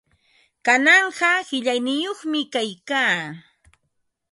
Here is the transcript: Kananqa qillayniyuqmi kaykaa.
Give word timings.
Kananqa 0.65 1.31
qillayniyuqmi 1.47 2.39
kaykaa. 2.53 3.13